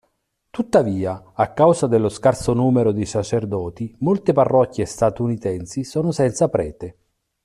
[0.49, 6.97] Tuttavia, a causa dello scarso numero di sacerdoti, molte parrocchie statunitensi sono senza prete.